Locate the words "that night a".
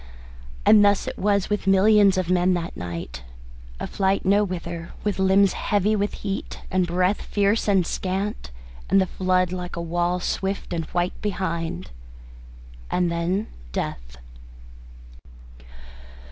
2.55-3.85